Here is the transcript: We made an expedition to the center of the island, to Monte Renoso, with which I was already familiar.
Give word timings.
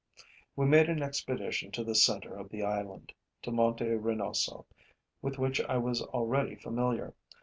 We 0.55 0.65
made 0.65 0.89
an 0.89 1.03
expedition 1.03 1.69
to 1.73 1.83
the 1.83 1.93
center 1.93 2.35
of 2.35 2.49
the 2.49 2.63
island, 2.63 3.13
to 3.43 3.51
Monte 3.51 3.85
Renoso, 3.85 4.65
with 5.21 5.37
which 5.37 5.61
I 5.61 5.77
was 5.77 6.01
already 6.01 6.55
familiar. 6.55 7.13